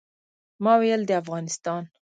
ما 0.63 0.73
ویل 0.81 1.01
د 1.07 1.11
افغانستان. 1.21 1.83